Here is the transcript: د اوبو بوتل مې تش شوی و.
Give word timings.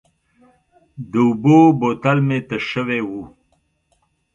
د 1.11 1.13
اوبو 1.25 1.57
بوتل 1.79 2.17
مې 2.27 2.37
تش 2.47 2.63
شوی 2.71 3.01
و. 3.09 3.11